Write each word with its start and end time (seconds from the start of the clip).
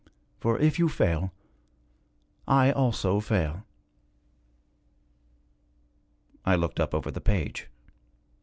For, 0.39 0.57
if 0.57 0.79
you 0.79 0.89
fail, 0.89 1.31
I 2.47 2.71
also 2.71 3.19
fail.' 3.19 3.67
I 6.43 6.55
looked 6.55 6.79
up 6.79 6.95
over 6.95 7.11
the 7.11 7.21
page. 7.21 7.67